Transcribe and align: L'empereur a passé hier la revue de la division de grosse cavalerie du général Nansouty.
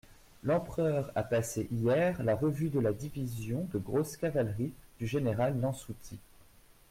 L'empereur 0.41 1.11
a 1.13 1.21
passé 1.21 1.67
hier 1.71 2.23
la 2.23 2.35
revue 2.35 2.69
de 2.69 2.79
la 2.79 2.91
division 2.91 3.67
de 3.71 3.77
grosse 3.77 4.17
cavalerie 4.17 4.73
du 4.97 5.05
général 5.05 5.53
Nansouty. 5.57 6.17